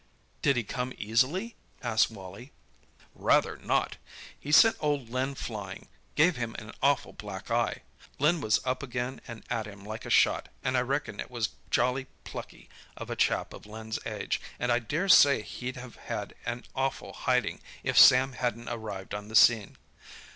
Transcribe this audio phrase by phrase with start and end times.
[0.41, 2.51] "Did he come easily?" asked Wally.
[3.13, 3.97] "Rather not!
[4.39, 7.83] He sent old Len flying—gave him an awful black eye.
[8.17, 11.49] Len was, up again and at him like a shot, and I reckon it was
[11.69, 12.67] jolly plucky
[12.97, 17.13] of a chap of Len's age, and I dare say he'd have had an awful
[17.13, 19.77] hiding if Sam hadn't arrived on the scene.